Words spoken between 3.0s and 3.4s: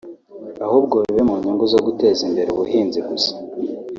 gusa